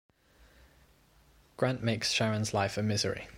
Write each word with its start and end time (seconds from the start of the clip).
Grant 1.57 1.83
makes 1.83 2.11
Sharon's 2.11 2.55
life 2.55 2.75
a 2.75 2.81
misery. 2.81 3.27